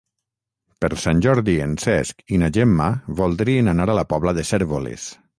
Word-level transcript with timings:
Per 0.83 0.87
Sant 1.01 1.19
Jordi 1.25 1.53
en 1.65 1.75
Cesc 1.83 2.23
i 2.35 2.39
na 2.43 2.49
Gemma 2.55 2.87
voldrien 3.19 3.69
anar 3.75 3.87
a 3.93 3.97
la 3.99 4.05
Pobla 4.15 4.33
de 4.39 4.47
Cérvoles. 4.53 5.05